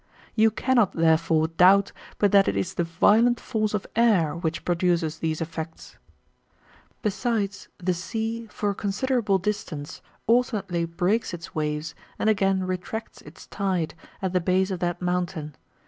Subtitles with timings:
[0.33, 5.19] You cannot, therefore, doubt, but that it is the violent force of air which prodtices
[5.19, 5.97] these effects.
[7.03, 13.45] Besides, the sea, for a considerable distance, alternately breaks its waves, and again retracts its
[13.45, 13.93] tide,
[14.23, 15.55] at the base of that mountain.